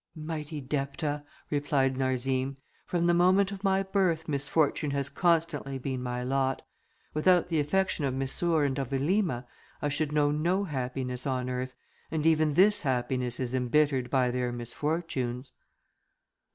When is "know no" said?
10.11-10.63